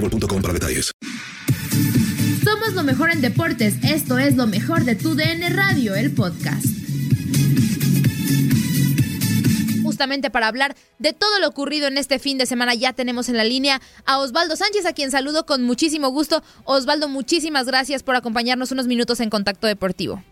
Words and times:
boostmobile.com 0.00 0.42
para 0.42 0.54
detalles. 0.54 0.92
Somos 2.44 2.74
lo 2.74 2.82
mejor 2.82 3.10
en 3.10 3.20
deportes. 3.20 3.78
Esto 3.84 4.18
es 4.18 4.36
lo 4.36 4.46
mejor 4.46 4.84
de 4.84 4.94
tu 4.94 5.14
DN 5.14 5.48
Radio, 5.50 5.94
el 5.94 6.14
podcast. 6.14 6.66
Justamente 9.82 10.30
para 10.30 10.48
hablar 10.48 10.74
de 10.98 11.12
todo 11.12 11.40
lo 11.40 11.48
ocurrido 11.48 11.88
en 11.88 11.98
este 11.98 12.18
fin 12.18 12.38
de 12.38 12.46
semana, 12.46 12.74
ya 12.74 12.92
tenemos 12.92 13.28
en 13.28 13.36
la 13.36 13.44
línea 13.44 13.80
a 14.06 14.18
Osvaldo 14.18 14.54
Sánchez, 14.54 14.86
a 14.86 14.92
quien 14.92 15.10
saludo 15.10 15.44
con 15.44 15.64
muchísimo 15.64 16.10
gusto. 16.10 16.42
Osvaldo, 16.64 17.08
muchísimas 17.08 17.66
gracias 17.66 18.02
por 18.02 18.14
acompañarnos 18.14 18.70
unos 18.70 18.86
minutos 18.86 19.20
en 19.20 19.30
Contacto 19.30 19.66
Deportivo. 19.66 20.22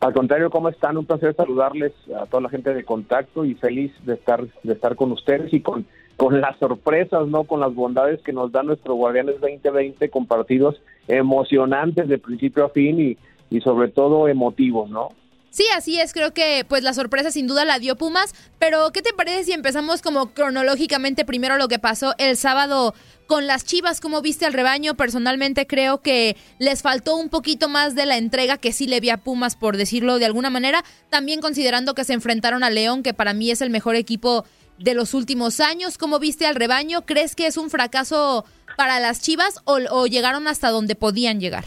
Al 0.00 0.12
contrario, 0.12 0.50
¿cómo 0.50 0.68
están? 0.68 0.96
Un 0.96 1.06
placer 1.06 1.36
saludarles 1.36 1.92
a 2.20 2.26
toda 2.26 2.42
la 2.42 2.48
gente 2.48 2.74
de 2.74 2.84
contacto 2.84 3.44
y 3.44 3.54
feliz 3.54 3.92
de 4.04 4.14
estar, 4.14 4.44
de 4.64 4.72
estar 4.72 4.96
con 4.96 5.12
ustedes 5.12 5.52
y 5.54 5.60
con, 5.60 5.86
con 6.16 6.40
las 6.40 6.58
sorpresas, 6.58 7.26
¿no? 7.28 7.44
Con 7.44 7.60
las 7.60 7.74
bondades 7.74 8.20
que 8.22 8.32
nos 8.32 8.52
dan 8.52 8.66
nuestros 8.66 8.96
Guardianes 8.96 9.40
2020 9.40 10.08
con 10.10 10.26
partidos 10.26 10.80
emocionantes 11.08 12.08
de 12.08 12.18
principio 12.18 12.64
a 12.64 12.70
fin 12.70 13.00
y, 13.00 13.18
y 13.50 13.60
sobre 13.60 13.88
todo 13.88 14.28
emotivos, 14.28 14.88
¿no? 14.90 15.10
Sí, 15.52 15.64
así 15.76 16.00
es, 16.00 16.14
creo 16.14 16.32
que 16.32 16.64
pues 16.66 16.82
la 16.82 16.94
sorpresa 16.94 17.30
sin 17.30 17.46
duda 17.46 17.66
la 17.66 17.78
dio 17.78 17.94
Pumas, 17.94 18.34
pero 18.58 18.90
¿qué 18.90 19.02
te 19.02 19.12
parece 19.12 19.44
si 19.44 19.52
empezamos 19.52 20.00
como 20.00 20.32
cronológicamente 20.32 21.26
primero 21.26 21.58
lo 21.58 21.68
que 21.68 21.78
pasó 21.78 22.14
el 22.16 22.38
sábado 22.38 22.94
con 23.26 23.46
las 23.46 23.66
Chivas? 23.66 24.00
¿Cómo 24.00 24.22
viste 24.22 24.46
al 24.46 24.54
rebaño? 24.54 24.94
Personalmente 24.94 25.66
creo 25.66 26.00
que 26.00 26.38
les 26.58 26.80
faltó 26.80 27.16
un 27.16 27.28
poquito 27.28 27.68
más 27.68 27.94
de 27.94 28.06
la 28.06 28.16
entrega 28.16 28.56
que 28.56 28.72
sí 28.72 28.86
le 28.86 29.00
vi 29.00 29.10
a 29.10 29.18
Pumas, 29.18 29.54
por 29.54 29.76
decirlo 29.76 30.18
de 30.18 30.24
alguna 30.24 30.48
manera, 30.48 30.84
también 31.10 31.42
considerando 31.42 31.92
que 31.92 32.04
se 32.04 32.14
enfrentaron 32.14 32.64
a 32.64 32.70
León, 32.70 33.02
que 33.02 33.12
para 33.12 33.34
mí 33.34 33.50
es 33.50 33.60
el 33.60 33.68
mejor 33.68 33.94
equipo 33.94 34.46
de 34.82 34.94
los 34.94 35.14
últimos 35.14 35.60
años. 35.60 35.98
¿Cómo 35.98 36.18
viste 36.18 36.46
al 36.46 36.54
rebaño? 36.54 37.02
¿Crees 37.02 37.34
que 37.34 37.46
es 37.46 37.56
un 37.56 37.70
fracaso 37.70 38.44
para 38.76 39.00
las 39.00 39.20
Chivas 39.20 39.62
o, 39.64 40.06
llegaron 40.06 40.46
hasta 40.48 40.70
donde 40.70 40.94
podían 40.94 41.40
llegar? 41.40 41.64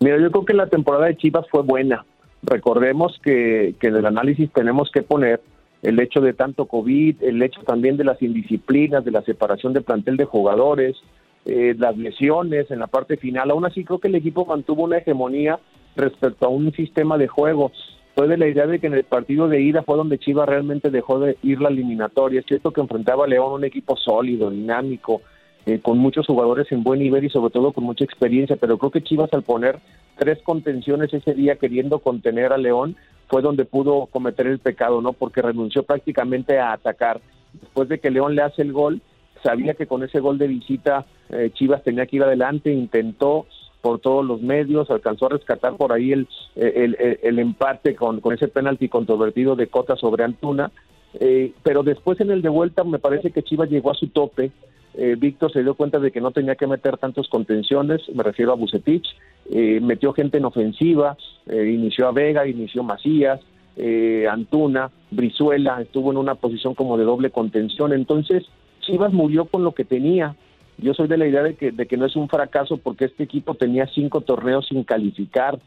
Mira, 0.00 0.18
yo 0.20 0.30
creo 0.30 0.44
que 0.44 0.54
la 0.54 0.66
temporada 0.66 1.06
de 1.06 1.16
Chivas 1.16 1.46
fue 1.50 1.62
buena. 1.62 2.04
Recordemos 2.42 3.18
que, 3.22 3.74
que 3.80 3.88
en 3.88 3.96
el 3.96 4.06
análisis 4.06 4.52
tenemos 4.52 4.90
que 4.92 5.02
poner 5.02 5.40
el 5.82 6.00
hecho 6.00 6.20
de 6.20 6.32
tanto 6.32 6.66
COVID, 6.66 7.22
el 7.22 7.42
hecho 7.42 7.60
también 7.62 7.96
de 7.96 8.04
las 8.04 8.20
indisciplinas, 8.22 9.04
de 9.04 9.10
la 9.10 9.22
separación 9.22 9.72
de 9.72 9.82
plantel 9.82 10.16
de 10.16 10.24
jugadores, 10.24 10.96
eh, 11.44 11.74
las 11.78 11.96
lesiones 11.98 12.70
en 12.70 12.78
la 12.78 12.86
parte 12.86 13.18
final. 13.18 13.50
Aún 13.50 13.66
así 13.66 13.84
creo 13.84 13.98
que 13.98 14.08
el 14.08 14.14
equipo 14.14 14.46
mantuvo 14.46 14.84
una 14.84 14.96
hegemonía 14.96 15.58
respecto 15.94 16.46
a 16.46 16.48
un 16.48 16.72
sistema 16.72 17.18
de 17.18 17.28
juego. 17.28 17.70
Fue 18.14 18.28
de 18.28 18.36
la 18.36 18.46
idea 18.46 18.66
de 18.66 18.78
que 18.78 18.86
en 18.86 18.94
el 18.94 19.04
partido 19.04 19.48
de 19.48 19.60
ida 19.60 19.82
fue 19.82 19.96
donde 19.96 20.18
Chivas 20.18 20.48
realmente 20.48 20.90
dejó 20.90 21.18
de 21.18 21.36
ir 21.42 21.60
la 21.60 21.68
eliminatoria. 21.68 22.40
Es 22.40 22.46
cierto 22.46 22.70
que 22.70 22.80
enfrentaba 22.80 23.24
a 23.24 23.28
León 23.28 23.52
un 23.52 23.64
equipo 23.64 23.96
sólido, 23.96 24.50
dinámico, 24.50 25.20
eh, 25.66 25.80
con 25.80 25.98
muchos 25.98 26.26
jugadores 26.26 26.70
en 26.70 26.84
buen 26.84 27.00
nivel 27.00 27.24
y 27.24 27.30
sobre 27.30 27.50
todo 27.52 27.72
con 27.72 27.84
mucha 27.84 28.04
experiencia, 28.04 28.56
pero 28.56 28.78
creo 28.78 28.92
que 28.92 29.02
Chivas 29.02 29.32
al 29.32 29.42
poner 29.42 29.80
tres 30.16 30.38
contenciones 30.42 31.12
ese 31.12 31.34
día 31.34 31.56
queriendo 31.56 31.98
contener 31.98 32.52
a 32.52 32.58
León 32.58 32.96
fue 33.28 33.42
donde 33.42 33.64
pudo 33.64 34.06
cometer 34.06 34.46
el 34.46 34.58
pecado, 34.58 35.00
¿no? 35.00 35.12
Porque 35.12 35.42
renunció 35.42 35.82
prácticamente 35.82 36.58
a 36.58 36.72
atacar. 36.72 37.20
Después 37.52 37.88
de 37.88 37.98
que 37.98 38.10
León 38.10 38.36
le 38.36 38.42
hace 38.42 38.62
el 38.62 38.72
gol, 38.72 39.00
sabía 39.42 39.74
que 39.74 39.86
con 39.86 40.02
ese 40.04 40.20
gol 40.20 40.38
de 40.38 40.48
visita 40.48 41.06
eh, 41.30 41.50
Chivas 41.54 41.82
tenía 41.82 42.06
que 42.06 42.16
ir 42.16 42.22
adelante, 42.22 42.70
intentó 42.70 43.46
por 43.84 44.00
todos 44.00 44.24
los 44.24 44.40
medios, 44.40 44.90
alcanzó 44.90 45.26
a 45.26 45.36
rescatar 45.36 45.76
por 45.76 45.92
ahí 45.92 46.10
el, 46.10 46.26
el, 46.56 47.38
empate 47.38 47.94
con, 47.94 48.22
con 48.22 48.32
ese 48.32 48.48
penalti 48.48 48.88
controvertido 48.88 49.56
de 49.56 49.66
Cota 49.66 49.94
sobre 49.94 50.24
Antuna, 50.24 50.72
eh, 51.20 51.52
pero 51.62 51.82
después 51.82 52.18
en 52.22 52.30
el 52.30 52.40
de 52.40 52.48
vuelta 52.48 52.82
me 52.82 52.98
parece 52.98 53.30
que 53.30 53.42
Chivas 53.42 53.68
llegó 53.68 53.90
a 53.90 53.94
su 53.94 54.08
tope, 54.08 54.52
eh, 54.94 55.16
Víctor 55.18 55.52
se 55.52 55.62
dio 55.62 55.74
cuenta 55.74 55.98
de 55.98 56.10
que 56.10 56.22
no 56.22 56.30
tenía 56.30 56.54
que 56.54 56.66
meter 56.66 56.96
tantos 56.96 57.28
contenciones, 57.28 58.00
me 58.14 58.22
refiero 58.22 58.52
a 58.52 58.56
Bucetich, 58.56 59.06
eh, 59.50 59.80
metió 59.82 60.14
gente 60.14 60.38
en 60.38 60.46
ofensiva, 60.46 61.18
eh, 61.46 61.70
inició 61.70 62.08
a 62.08 62.12
Vega, 62.12 62.46
inició 62.46 62.82
Macías, 62.84 63.38
eh, 63.76 64.26
Antuna, 64.30 64.90
Brizuela, 65.10 65.82
estuvo 65.82 66.10
en 66.10 66.16
una 66.16 66.36
posición 66.36 66.74
como 66.74 66.96
de 66.96 67.04
doble 67.04 67.28
contención, 67.28 67.92
entonces 67.92 68.44
Chivas 68.80 69.12
murió 69.12 69.44
con 69.44 69.62
lo 69.62 69.72
que 69.72 69.84
tenía. 69.84 70.36
Yo 70.78 70.94
soy 70.94 71.08
de 71.08 71.16
la 71.16 71.26
idea 71.26 71.42
de 71.42 71.54
que, 71.54 71.70
de 71.70 71.86
que 71.86 71.96
no 71.96 72.06
es 72.06 72.16
un 72.16 72.28
fracaso 72.28 72.78
porque 72.78 73.04
este 73.04 73.22
equipo 73.22 73.54
tenía 73.54 73.86
cinco 73.86 74.20
torneos 74.22 74.66
sin 74.68 74.84
calificar, 74.84 75.58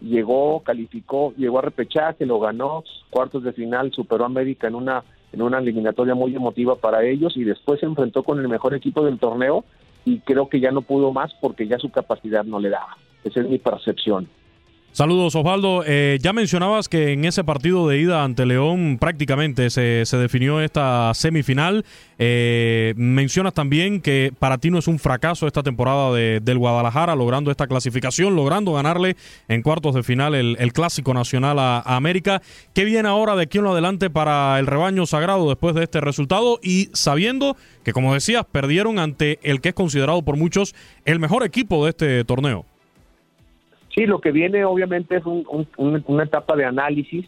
llegó, 0.00 0.60
calificó, 0.60 1.32
llegó 1.36 1.58
a 1.58 1.62
repechaje, 1.62 2.26
lo 2.26 2.40
ganó, 2.40 2.84
cuartos 3.10 3.44
de 3.44 3.52
final, 3.52 3.92
superó 3.92 4.24
a 4.24 4.26
América 4.26 4.66
en 4.66 4.74
una 4.74 5.04
en 5.32 5.42
una 5.42 5.58
eliminatoria 5.58 6.14
muy 6.14 6.34
emotiva 6.34 6.76
para 6.76 7.04
ellos 7.04 7.36
y 7.36 7.44
después 7.44 7.80
se 7.80 7.86
enfrentó 7.86 8.22
con 8.22 8.38
el 8.38 8.48
mejor 8.48 8.74
equipo 8.74 9.04
del 9.04 9.18
torneo 9.18 9.64
y 10.04 10.20
creo 10.20 10.48
que 10.48 10.60
ya 10.60 10.70
no 10.70 10.82
pudo 10.82 11.12
más 11.12 11.34
porque 11.40 11.66
ya 11.66 11.78
su 11.78 11.90
capacidad 11.90 12.44
no 12.44 12.58
le 12.60 12.70
daba. 12.70 12.96
Esa 13.24 13.40
es 13.40 13.48
mi 13.48 13.58
percepción. 13.58 14.28
Saludos 14.96 15.34
Osvaldo, 15.34 15.84
eh, 15.86 16.16
ya 16.22 16.32
mencionabas 16.32 16.88
que 16.88 17.12
en 17.12 17.26
ese 17.26 17.44
partido 17.44 17.86
de 17.86 17.98
ida 17.98 18.24
ante 18.24 18.46
León 18.46 18.96
prácticamente 18.98 19.68
se, 19.68 20.06
se 20.06 20.16
definió 20.16 20.62
esta 20.62 21.12
semifinal. 21.12 21.84
Eh, 22.18 22.94
mencionas 22.96 23.52
también 23.52 24.00
que 24.00 24.32
para 24.38 24.56
ti 24.56 24.70
no 24.70 24.78
es 24.78 24.88
un 24.88 24.98
fracaso 24.98 25.46
esta 25.46 25.62
temporada 25.62 26.14
de, 26.14 26.40
del 26.40 26.56
Guadalajara, 26.56 27.14
logrando 27.14 27.50
esta 27.50 27.66
clasificación, 27.66 28.36
logrando 28.36 28.72
ganarle 28.72 29.18
en 29.48 29.60
cuartos 29.60 29.94
de 29.94 30.02
final 30.02 30.34
el, 30.34 30.56
el 30.58 30.72
Clásico 30.72 31.12
Nacional 31.12 31.58
a, 31.58 31.80
América. 31.80 32.40
¿Qué 32.72 32.86
viene 32.86 33.06
ahora 33.06 33.36
de 33.36 33.42
aquí 33.42 33.58
en 33.58 33.66
adelante 33.66 34.08
para 34.08 34.58
el 34.58 34.66
rebaño 34.66 35.04
sagrado 35.04 35.46
después 35.50 35.74
de 35.74 35.82
este 35.82 36.00
resultado? 36.00 36.58
Y 36.62 36.88
sabiendo 36.94 37.58
que, 37.84 37.92
como 37.92 38.14
decías, 38.14 38.46
perdieron 38.50 38.98
ante 38.98 39.40
el 39.42 39.60
que 39.60 39.68
es 39.68 39.74
considerado 39.74 40.22
por 40.22 40.38
muchos 40.38 40.74
el 41.04 41.18
mejor 41.18 41.44
equipo 41.44 41.84
de 41.84 41.90
este 41.90 42.24
torneo. 42.24 42.64
Sí, 43.96 44.04
lo 44.04 44.20
que 44.20 44.30
viene 44.30 44.64
obviamente 44.66 45.16
es 45.16 45.24
un, 45.24 45.46
un, 45.78 46.04
una 46.06 46.24
etapa 46.24 46.54
de 46.54 46.66
análisis 46.66 47.26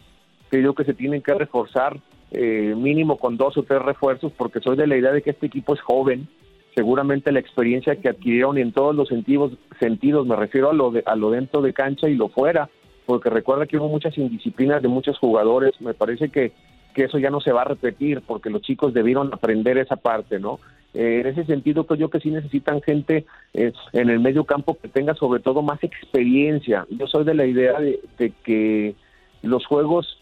que 0.51 0.61
yo 0.61 0.75
que 0.75 0.83
se 0.83 0.93
tienen 0.93 1.23
que 1.23 1.33
reforzar 1.33 1.99
eh, 2.29 2.75
mínimo 2.77 3.17
con 3.17 3.37
dos 3.37 3.57
o 3.57 3.63
tres 3.63 3.81
refuerzos 3.81 4.31
porque 4.37 4.59
soy 4.59 4.77
de 4.77 4.85
la 4.85 4.95
idea 4.95 5.11
de 5.11 5.23
que 5.23 5.31
este 5.31 5.47
equipo 5.47 5.73
es 5.73 5.81
joven, 5.81 6.27
seguramente 6.75 7.31
la 7.31 7.39
experiencia 7.39 7.95
que 7.95 8.09
adquirieron 8.09 8.59
en 8.59 8.71
todos 8.71 8.95
los 8.95 9.07
sentidos, 9.07 9.53
sentidos 9.79 10.27
me 10.27 10.35
refiero 10.35 10.69
a 10.69 10.73
lo, 10.73 10.91
de, 10.91 11.01
a 11.07 11.15
lo 11.15 11.31
dentro 11.31 11.63
de 11.63 11.73
cancha 11.73 12.07
y 12.07 12.13
lo 12.13 12.29
fuera, 12.29 12.69
porque 13.07 13.31
recuerda 13.31 13.65
que 13.65 13.77
hubo 13.77 13.87
muchas 13.87 14.15
indisciplinas 14.19 14.83
de 14.83 14.89
muchos 14.89 15.17
jugadores, 15.17 15.71
me 15.81 15.95
parece 15.95 16.29
que, 16.29 16.51
que 16.93 17.05
eso 17.05 17.17
ya 17.17 17.31
no 17.31 17.41
se 17.41 17.51
va 17.51 17.61
a 17.61 17.65
repetir, 17.65 18.21
porque 18.21 18.51
los 18.51 18.61
chicos 18.61 18.93
debieron 18.93 19.33
aprender 19.33 19.79
esa 19.79 19.95
parte, 19.95 20.39
¿no? 20.39 20.59
Eh, 20.93 21.21
en 21.21 21.27
ese 21.27 21.45
sentido 21.45 21.85
creo 21.85 21.99
yo 21.99 22.09
que 22.09 22.19
sí 22.19 22.31
necesitan 22.31 22.81
gente 22.81 23.25
eh, 23.53 23.71
en 23.93 24.09
el 24.09 24.19
medio 24.19 24.43
campo 24.45 24.77
que 24.81 24.87
tenga 24.87 25.13
sobre 25.15 25.41
todo 25.41 25.61
más 25.61 25.83
experiencia. 25.83 26.85
Yo 26.89 27.07
soy 27.07 27.25
de 27.25 27.35
la 27.35 27.45
idea 27.45 27.79
de, 27.79 28.33
que 28.43 28.95
los 29.43 29.65
juegos 29.65 30.17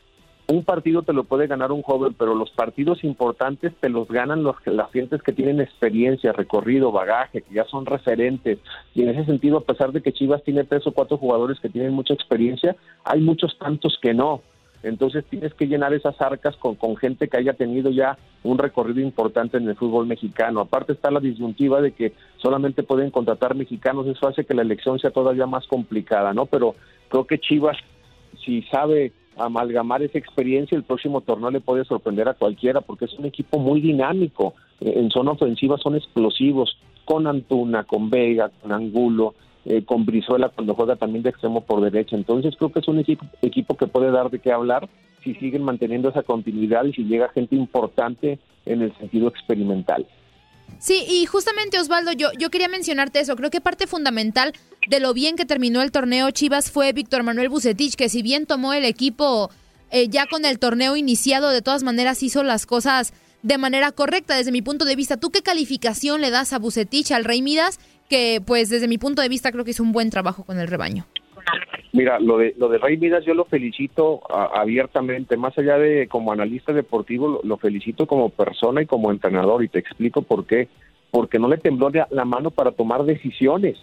un 0.50 0.64
partido 0.64 1.04
te 1.04 1.12
lo 1.12 1.25
puede 1.25 1.48
ganar 1.48 1.74
un 1.74 1.81
joven, 1.81 2.16
pero 2.18 2.34
los 2.34 2.52
partidos 2.52 3.04
importantes 3.04 3.74
te 3.81 3.90
los 3.90 4.08
ganan 4.08 4.44
los 4.44 4.56
las 4.66 4.90
gentes 4.94 5.22
que 5.22 5.34
tienen 5.34 5.60
experiencia, 5.60 6.31
recorrido, 6.31 6.94
bagaje, 6.94 7.42
que 7.42 7.54
ya 7.54 7.66
son 7.66 7.86
referentes. 7.86 8.58
Y 8.96 9.04
en 9.04 9.10
ese 9.10 9.25
sentido, 9.25 9.58
a 9.58 9.66
pesar 9.66 9.92
de 9.92 10.02
que 10.02 10.14
Chivas 10.14 10.42
tiene 10.44 10.64
tres 10.64 10.88
o 10.88 10.94
cuatro 10.94 11.18
jugadores 11.18 11.60
que 11.60 11.68
tienen 11.68 11.92
mucha 11.92 12.14
experiencia, 12.14 12.78
hay 13.04 13.19
muchos 13.19 13.58
tantos 13.60 14.00
que 14.02 14.14
no. 14.14 14.42
Entonces 14.84 15.26
tienes 15.30 15.54
que 15.54 15.68
llenar 15.68 15.94
esas 15.94 16.20
arcas 16.22 16.56
con, 16.58 16.76
con 16.76 16.96
gente 16.98 17.28
que 17.28 17.38
haya 17.38 17.54
tenido 17.54 17.90
ya 17.92 18.18
un 18.44 18.58
recorrido 18.58 19.02
importante 19.02 19.58
en 19.58 19.68
el 19.68 19.76
fútbol 19.76 20.08
mexicano. 20.08 20.62
Aparte 20.62 20.94
está 20.94 21.12
la 21.12 21.20
disyuntiva 21.20 21.82
de 21.82 21.92
que 21.92 22.14
solamente 22.38 22.84
pueden 22.84 23.12
contratar 23.12 23.56
mexicanos, 23.56 24.08
eso 24.08 24.28
hace 24.28 24.46
que 24.46 24.54
la 24.54 24.62
elección 24.62 25.00
sea 25.00 25.12
todavía 25.12 25.46
más 25.46 25.68
complicada, 25.68 26.34
¿no? 26.34 26.46
Pero 26.46 26.76
creo 27.10 27.26
que 27.26 27.40
Chivas, 27.40 27.78
si 28.46 28.62
sabe 28.64 29.12
amalgamar 29.38 30.02
esa 30.02 30.18
experiencia, 30.18 30.76
el 30.76 30.84
próximo 30.84 31.22
torneo 31.22 31.52
le 31.52 31.62
puede 31.62 31.86
sorprender 31.86 32.28
a 32.28 32.34
cualquiera 32.34 32.82
porque 32.82 33.06
es 33.06 33.14
un 33.14 33.26
equipo 33.26 33.60
muy 33.60 33.82
dinámico. 33.82 34.54
En 34.80 35.10
zona 35.12 35.32
ofensiva 35.32 35.78
son 35.78 35.96
explosivos, 35.96 36.78
con 37.06 37.28
Antuna, 37.28 37.84
con 37.84 38.10
Vega, 38.10 38.52
con 38.62 38.72
Angulo, 38.72 39.34
eh, 39.69 39.84
con 39.84 40.06
Brizuela 40.06 40.48
cuando 40.48 40.75
juega 40.75 40.96
también 40.96 41.24
de 41.24 41.30
extremo 41.30 41.62
por 41.62 41.81
derecha. 41.81 42.16
Entonces 42.16 42.56
creo 42.58 42.72
que 42.72 42.80
es 42.80 42.88
un 42.88 43.00
equipo, 43.00 43.25
equipo 43.42 43.75
que 43.75 43.86
puede 43.86 44.12
dar 44.12 44.30
de 44.30 44.40
qué 44.40 44.52
hablar 44.52 44.88
si 45.24 45.36
siguen 45.36 45.64
manteniendo 45.64 46.08
esa 46.08 46.24
continuidad 46.24 46.86
y 46.86 46.94
si 46.94 47.04
llega 47.04 47.28
gente 47.30 47.56
importante 47.56 48.40
en 48.66 48.81
el 48.81 48.98
sentido 48.98 49.28
experimental. 49.28 50.08
Sí, 50.80 51.04
y 51.10 51.25
justamente 51.25 51.80
Osvaldo, 51.80 52.14
yo, 52.14 52.30
yo 52.40 52.50
quería 52.50 52.69
mencionarte 52.69 53.19
eso. 53.19 53.36
Creo 53.36 53.50
que 53.50 53.60
parte 53.60 53.88
fundamental 53.88 54.54
de 54.88 55.00
lo 55.02 55.14
bien 55.14 55.36
que 55.36 55.46
terminó 55.46 55.81
el 55.81 55.92
torneo 55.92 56.31
Chivas 56.31 56.72
fue 56.72 56.94
Víctor 56.94 57.24
Manuel 57.24 57.50
Bucetich, 57.50 57.96
que 57.96 58.08
si 58.08 58.22
bien 58.22 58.46
tomó 58.46 58.74
el 58.74 58.86
equipo 58.86 59.50
eh, 59.92 60.08
ya 60.08 60.28
con 60.28 60.46
el 60.46 60.60
torneo 60.60 60.96
iniciado, 60.96 61.50
de 61.50 61.62
todas 61.62 61.84
maneras 61.84 62.24
hizo 62.24 62.44
las 62.44 62.66
cosas 62.66 63.14
de 63.44 63.58
manera 63.58 63.92
correcta 63.92 64.36
desde 64.36 64.52
mi 64.52 64.62
punto 64.62 64.86
de 64.86 64.96
vista. 64.96 65.18
¿Tú 65.18 65.30
qué 65.30 65.42
calificación 65.42 66.22
le 66.22 66.30
das 66.30 66.54
a 66.54 66.60
Bucetich, 66.60 67.12
al 67.12 67.25
Rey 67.25 67.42
Midas? 67.42 67.80
Que 68.09 68.42
pues 68.45 68.69
desde 68.69 68.88
mi 68.88 68.98
punto 68.98 69.21
de 69.21 69.30
vista 69.30 69.51
creo 69.51 69.65
que 69.65 69.71
hizo 69.71 69.83
un 69.83 69.92
buen 69.92 70.09
trabajo 70.09 70.44
con 70.44 70.59
el 70.59 70.68
rebaño. 70.68 71.06
Mira, 71.94 72.19
lo 72.19 72.38
de, 72.38 72.54
lo 72.57 72.69
de 72.69 72.77
Rey 72.77 72.98
Midas 72.98 73.25
yo 73.25 73.33
lo 73.33 73.45
felicito 73.45 74.21
abiertamente, 74.30 75.38
más 75.38 75.57
allá 75.57 75.77
de 75.77 76.07
como 76.07 76.31
analista 76.31 76.74
deportivo, 76.74 77.27
lo, 77.27 77.42
lo, 77.44 77.57
felicito 77.57 78.06
como 78.06 78.30
persona 78.30 78.81
y 78.81 78.86
como 78.86 79.12
entrenador 79.12 79.63
y 79.63 79.69
te 79.69 79.80
explico 79.80 80.21
por 80.21 80.45
qué. 80.45 80.68
Porque 81.09 81.39
no 81.39 81.48
le 81.48 81.57
tembló 81.57 81.89
la 81.89 82.25
mano 82.25 82.51
para 82.51 82.71
tomar 82.71 83.06
decisiones. 83.06 83.77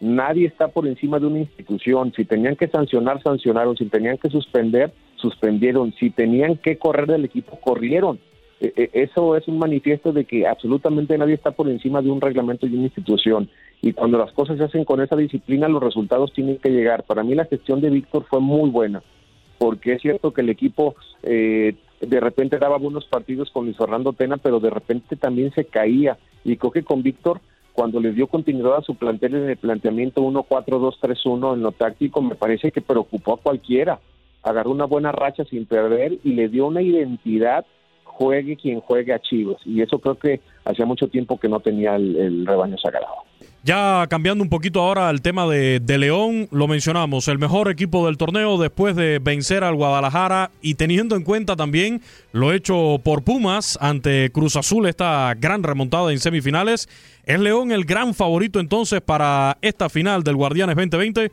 Nadie 0.00 0.46
está 0.46 0.68
por 0.68 0.86
encima 0.86 1.18
de 1.18 1.26
una 1.26 1.40
institución. 1.40 2.12
Si 2.16 2.24
tenían 2.24 2.56
que 2.56 2.68
sancionar, 2.68 3.22
sancionaron. 3.22 3.76
Si 3.76 3.84
tenían 3.86 4.18
que 4.18 4.30
suspender, 4.30 4.92
suspendieron. 5.16 5.92
Si 6.00 6.10
tenían 6.10 6.56
que 6.56 6.78
correr 6.78 7.06
del 7.06 7.24
equipo, 7.24 7.60
corrieron. 7.60 8.18
E, 8.60 8.72
e, 8.76 8.90
eso 9.02 9.36
es 9.36 9.46
un 9.48 9.58
manifiesto 9.58 10.12
de 10.12 10.24
que 10.24 10.46
absolutamente 10.46 11.18
nadie 11.18 11.34
está 11.34 11.50
por 11.50 11.68
encima 11.68 12.02
de 12.02 12.10
un 12.10 12.20
reglamento 12.20 12.66
y 12.66 12.74
una 12.74 12.84
institución. 12.84 13.48
Y 13.82 13.92
cuando 13.92 14.18
las 14.18 14.32
cosas 14.32 14.56
se 14.56 14.64
hacen 14.64 14.84
con 14.84 15.00
esa 15.00 15.16
disciplina, 15.16 15.68
los 15.68 15.82
resultados 15.82 16.32
tienen 16.32 16.58
que 16.58 16.70
llegar. 16.70 17.04
Para 17.04 17.22
mí 17.22 17.34
la 17.34 17.44
gestión 17.44 17.80
de 17.80 17.90
Víctor 17.90 18.24
fue 18.28 18.40
muy 18.40 18.70
buena, 18.70 19.02
porque 19.58 19.94
es 19.94 20.02
cierto 20.02 20.32
que 20.32 20.40
el 20.40 20.50
equipo 20.50 20.94
eh, 21.22 21.74
de 22.00 22.20
repente 22.20 22.58
daba 22.58 22.78
buenos 22.78 23.06
partidos 23.06 23.50
con 23.50 23.64
Luis 23.64 23.76
Fernando 23.76 24.12
Tena, 24.12 24.36
pero 24.36 24.60
de 24.60 24.70
repente 24.70 25.16
también 25.16 25.52
se 25.52 25.64
caía. 25.64 26.16
Y 26.44 26.56
creo 26.56 26.72
que 26.72 26.84
con 26.84 27.02
Víctor, 27.02 27.40
cuando 27.72 28.00
le 28.00 28.12
dio 28.12 28.26
continuidad 28.26 28.76
a 28.76 28.82
su 28.82 28.94
plantel 28.94 29.34
en 29.34 29.50
el 29.50 29.56
planteamiento 29.56 30.22
1-4-2-3-1 30.22 31.54
en 31.54 31.62
lo 31.62 31.72
táctico, 31.72 32.22
me 32.22 32.36
parece 32.36 32.70
que 32.70 32.80
preocupó 32.80 33.34
a 33.34 33.38
cualquiera. 33.38 34.00
Agarró 34.42 34.70
una 34.70 34.84
buena 34.84 35.10
racha 35.10 35.44
sin 35.44 35.66
perder 35.66 36.18
y 36.22 36.34
le 36.34 36.48
dio 36.48 36.66
una 36.66 36.82
identidad 36.82 37.64
juegue 38.16 38.56
quien 38.56 38.80
juegue 38.80 39.12
a 39.12 39.18
Chivas. 39.18 39.58
Y 39.64 39.82
eso 39.82 39.98
creo 39.98 40.16
que 40.16 40.40
hacía 40.64 40.86
mucho 40.86 41.08
tiempo 41.08 41.38
que 41.38 41.48
no 41.48 41.60
tenía 41.60 41.96
el, 41.96 42.16
el 42.16 42.46
rebaño 42.46 42.78
sagrado. 42.78 43.24
Ya 43.64 44.06
cambiando 44.10 44.44
un 44.44 44.50
poquito 44.50 44.80
ahora 44.82 45.08
al 45.08 45.22
tema 45.22 45.46
de, 45.46 45.80
de, 45.80 45.96
León, 45.96 46.48
lo 46.50 46.68
mencionamos, 46.68 47.28
el 47.28 47.38
mejor 47.38 47.70
equipo 47.70 48.04
del 48.04 48.18
torneo 48.18 48.58
después 48.58 48.94
de 48.94 49.20
vencer 49.20 49.64
al 49.64 49.74
Guadalajara 49.74 50.50
y 50.60 50.74
teniendo 50.74 51.16
en 51.16 51.24
cuenta 51.24 51.56
también 51.56 52.02
lo 52.32 52.52
hecho 52.52 53.00
por 53.02 53.24
Pumas 53.24 53.78
ante 53.80 54.30
Cruz 54.32 54.56
Azul, 54.56 54.86
esta 54.86 55.32
gran 55.38 55.62
remontada 55.62 56.12
en 56.12 56.18
semifinales. 56.18 56.88
¿Es 57.24 57.40
León 57.40 57.72
el 57.72 57.86
gran 57.86 58.12
favorito 58.12 58.60
entonces 58.60 59.00
para 59.00 59.56
esta 59.62 59.88
final 59.88 60.22
del 60.22 60.36
Guardianes 60.36 60.76
2020? 60.76 61.32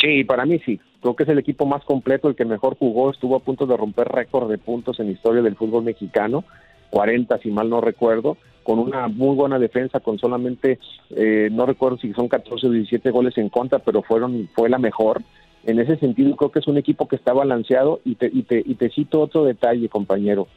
Sí, 0.00 0.24
para 0.24 0.44
mí 0.44 0.60
sí. 0.66 0.80
Creo 1.00 1.14
que 1.14 1.22
es 1.22 1.28
el 1.28 1.38
equipo 1.38 1.66
más 1.66 1.84
completo, 1.84 2.28
el 2.28 2.34
que 2.34 2.44
mejor 2.44 2.76
jugó, 2.76 3.10
estuvo 3.10 3.36
a 3.36 3.40
punto 3.40 3.66
de 3.66 3.76
romper 3.76 4.08
récord 4.08 4.50
de 4.50 4.58
puntos 4.58 4.98
en 4.98 5.06
la 5.06 5.12
historia 5.12 5.42
del 5.42 5.56
fútbol 5.56 5.84
mexicano, 5.84 6.44
40 6.90 7.38
si 7.38 7.50
mal 7.50 7.70
no 7.70 7.80
recuerdo, 7.80 8.36
con 8.64 8.78
una 8.78 9.08
muy 9.08 9.34
buena 9.34 9.58
defensa, 9.58 10.00
con 10.00 10.18
solamente, 10.18 10.78
eh, 11.10 11.48
no 11.52 11.66
recuerdo 11.66 11.98
si 11.98 12.12
son 12.12 12.28
14 12.28 12.66
o 12.66 12.70
17 12.70 13.10
goles 13.10 13.38
en 13.38 13.48
contra, 13.48 13.78
pero 13.78 14.02
fueron 14.02 14.48
fue 14.54 14.68
la 14.68 14.78
mejor. 14.78 15.22
En 15.64 15.78
ese 15.78 15.96
sentido 15.96 16.36
creo 16.36 16.50
que 16.50 16.58
es 16.58 16.66
un 16.68 16.78
equipo 16.78 17.08
que 17.08 17.16
está 17.16 17.32
balanceado 17.32 18.00
y 18.04 18.16
te, 18.16 18.26
y 18.32 18.42
te, 18.42 18.62
y 18.64 18.74
te 18.74 18.90
cito 18.90 19.20
otro 19.20 19.44
detalle, 19.44 19.88
compañero. 19.88 20.48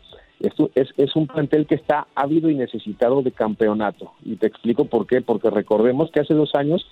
Esto 0.41 0.71
es, 0.73 0.89
es 0.97 1.15
un 1.15 1.27
plantel 1.27 1.67
que 1.67 1.75
está 1.75 2.07
ávido 2.15 2.49
y 2.49 2.55
necesitado 2.55 3.21
de 3.21 3.31
campeonato. 3.31 4.13
Y 4.25 4.38
te 4.38 4.47
explico 4.47 4.85
por 4.85 5.05
qué. 5.05 5.21
Porque 5.21 5.49
recordemos 5.49 6.09
que 6.11 6.19
hace 6.19 6.33
dos 6.33 6.55
años 6.55 6.85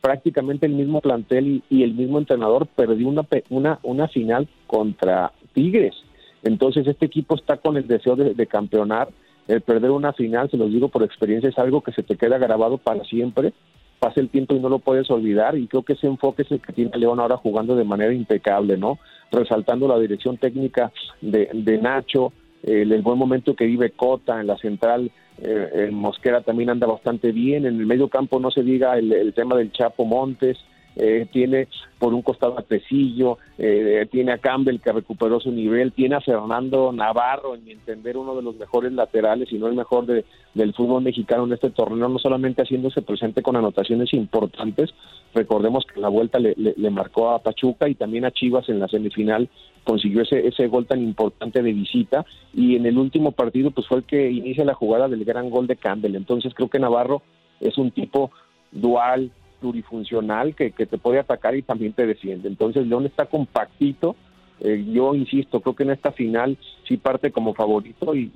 prácticamente 0.00 0.66
el 0.66 0.72
mismo 0.72 1.00
plantel 1.00 1.62
y, 1.68 1.82
el 1.82 1.94
mismo 1.94 2.18
entrenador 2.18 2.66
perdió 2.66 3.08
una, 3.08 3.26
una, 3.50 3.78
una 3.82 4.08
final 4.08 4.48
contra 4.66 5.32
Tigres. 5.52 5.94
Entonces 6.42 6.86
este 6.86 7.06
equipo 7.06 7.34
está 7.34 7.56
con 7.56 7.76
el 7.76 7.86
deseo 7.86 8.16
de, 8.16 8.34
de 8.34 8.46
campeonar. 8.46 9.08
El 9.48 9.60
perder 9.60 9.90
una 9.92 10.12
final, 10.12 10.50
se 10.50 10.56
los 10.56 10.70
digo 10.70 10.88
por 10.88 11.02
experiencia, 11.02 11.48
es 11.48 11.58
algo 11.58 11.80
que 11.80 11.92
se 11.92 12.02
te 12.02 12.16
queda 12.16 12.38
grabado 12.38 12.78
para 12.78 13.04
siempre 13.04 13.52
pasa 13.98 14.20
el 14.20 14.28
tiempo 14.28 14.54
y 14.54 14.60
no 14.60 14.68
lo 14.68 14.78
puedes 14.78 15.10
olvidar 15.10 15.56
y 15.56 15.66
creo 15.66 15.82
que 15.82 15.94
ese 15.94 16.06
enfoque 16.06 16.42
es 16.42 16.50
el 16.50 16.60
que 16.60 16.72
tiene 16.72 16.96
León 16.96 17.20
ahora 17.20 17.36
jugando 17.36 17.76
de 17.76 17.84
manera 17.84 18.12
impecable, 18.12 18.76
¿no? 18.76 18.98
Resaltando 19.32 19.88
la 19.88 19.98
dirección 19.98 20.36
técnica 20.36 20.92
de, 21.20 21.48
de 21.52 21.78
Nacho, 21.78 22.32
el, 22.62 22.92
el, 22.92 23.02
buen 23.02 23.18
momento 23.18 23.54
que 23.54 23.66
vive 23.66 23.90
Cota 23.90 24.40
en 24.40 24.46
la 24.46 24.56
central, 24.56 25.10
eh, 25.38 25.90
Mosquera 25.92 26.40
también 26.42 26.70
anda 26.70 26.86
bastante 26.86 27.32
bien, 27.32 27.66
en 27.66 27.78
el 27.78 27.86
medio 27.86 28.08
campo 28.08 28.40
no 28.40 28.50
se 28.50 28.62
diga 28.62 28.96
el, 28.98 29.12
el 29.12 29.34
tema 29.34 29.56
del 29.56 29.72
Chapo 29.72 30.04
Montes, 30.04 30.58
eh, 30.96 31.26
tiene 31.30 31.68
por 31.98 32.14
un 32.14 32.22
costado 32.22 32.58
a 32.58 32.62
Tecillo, 32.62 33.38
eh, 33.58 34.06
tiene 34.10 34.32
a 34.32 34.38
Campbell 34.38 34.80
que 34.80 34.92
recuperó 34.92 35.40
su 35.40 35.50
nivel, 35.50 35.92
tiene 35.92 36.16
a 36.16 36.20
Fernando 36.20 36.92
Navarro, 36.92 37.54
en 37.54 37.64
mi 37.64 37.72
entender, 37.72 38.16
uno 38.16 38.34
de 38.34 38.42
los 38.42 38.56
mejores 38.56 38.92
laterales, 38.92 39.52
y 39.52 39.58
no 39.58 39.66
el 39.66 39.74
mejor 39.74 40.06
de, 40.06 40.24
del 40.54 40.74
fútbol 40.74 41.02
mexicano 41.02 41.44
en 41.44 41.52
este 41.52 41.70
torneo, 41.70 42.08
no 42.08 42.18
solamente 42.18 42.62
haciéndose 42.62 43.02
presente 43.02 43.42
con 43.42 43.56
anotaciones 43.56 44.12
importantes, 44.14 44.94
recordemos 45.34 45.84
que 45.84 46.00
la 46.00 46.08
vuelta 46.08 46.38
le, 46.38 46.54
le, 46.56 46.90
marcó 46.90 47.30
a 47.30 47.42
Pachuca 47.42 47.88
y 47.88 47.94
también 47.94 48.24
a 48.24 48.30
Chivas 48.30 48.68
en 48.68 48.80
la 48.80 48.88
semifinal 48.88 49.48
consiguió 49.84 50.22
ese, 50.22 50.46
ese 50.48 50.66
gol 50.66 50.86
tan 50.86 51.02
importante 51.02 51.62
de 51.62 51.72
visita 51.72 52.24
y 52.54 52.76
en 52.76 52.86
el 52.86 52.98
último 52.98 53.32
partido 53.32 53.70
pues 53.70 53.86
fue 53.86 53.98
el 53.98 54.04
que 54.04 54.30
inicia 54.30 54.64
la 54.64 54.74
jugada 54.74 55.08
del 55.08 55.24
gran 55.24 55.50
gol 55.50 55.66
de 55.66 55.76
Campbell. 55.76 56.16
Entonces 56.16 56.54
creo 56.54 56.68
que 56.68 56.78
Navarro 56.78 57.22
es 57.60 57.78
un 57.78 57.90
tipo 57.90 58.30
dual, 58.72 59.30
plurifuncional 59.60 60.54
que, 60.54 60.72
que 60.72 60.86
te 60.86 60.98
puede 60.98 61.18
atacar 61.18 61.56
y 61.56 61.62
también 61.62 61.92
te 61.92 62.06
defiende. 62.06 62.48
Entonces 62.48 62.86
León 62.86 63.06
está 63.06 63.26
compactito. 63.26 64.16
Eh, 64.60 64.86
yo 64.90 65.14
insisto, 65.14 65.60
creo 65.60 65.76
que 65.76 65.82
en 65.82 65.90
esta 65.90 66.12
final 66.12 66.56
sí 66.88 66.96
parte 66.96 67.30
como 67.30 67.54
favorito 67.54 68.14
y, 68.14 68.32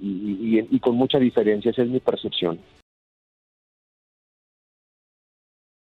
y, 0.70 0.78
con 0.80 0.94
mucha 0.94 1.18
diferencia, 1.18 1.70
esa 1.70 1.82
es 1.82 1.88
mi 1.88 2.00
percepción. 2.00 2.58